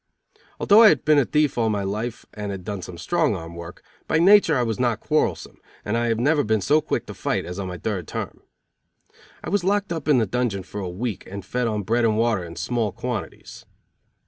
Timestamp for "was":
4.63-4.79, 9.49-9.63